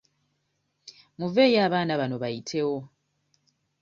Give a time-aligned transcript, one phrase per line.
[1.17, 2.77] Muveeyo abaana bano bayitewo.